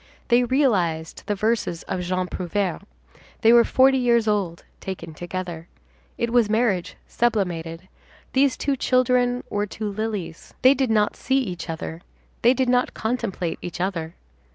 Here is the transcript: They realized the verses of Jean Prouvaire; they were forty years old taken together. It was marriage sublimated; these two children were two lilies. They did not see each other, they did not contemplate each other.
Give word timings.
They 0.29 0.43
realized 0.43 1.21
the 1.27 1.35
verses 1.35 1.83
of 1.83 2.01
Jean 2.01 2.25
Prouvaire; 2.25 2.81
they 3.41 3.53
were 3.53 3.63
forty 3.63 3.99
years 3.99 4.27
old 4.27 4.63
taken 4.79 5.13
together. 5.13 5.67
It 6.17 6.33
was 6.33 6.49
marriage 6.49 6.95
sublimated; 7.05 7.87
these 8.33 8.57
two 8.57 8.75
children 8.75 9.43
were 9.51 9.67
two 9.67 9.91
lilies. 9.91 10.55
They 10.63 10.73
did 10.73 10.89
not 10.89 11.15
see 11.15 11.37
each 11.37 11.69
other, 11.69 12.01
they 12.41 12.55
did 12.55 12.67
not 12.67 12.95
contemplate 12.95 13.59
each 13.61 13.79
other. 13.79 14.15